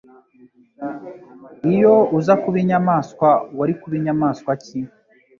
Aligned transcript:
Iyo 1.73 1.95
uza 2.17 2.33
kuba 2.41 2.57
inyamaswa, 2.63 3.29
wari 3.57 3.73
kuba 3.79 3.93
inyamaswa 3.99 4.51
ki? 4.63 4.79